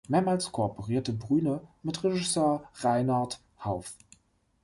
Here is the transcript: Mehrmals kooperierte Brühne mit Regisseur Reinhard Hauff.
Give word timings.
Mehrmals 0.07 0.51
kooperierte 0.51 1.13
Brühne 1.13 1.61
mit 1.83 2.03
Regisseur 2.03 2.63
Reinhard 2.73 3.39
Hauff. 3.63 3.93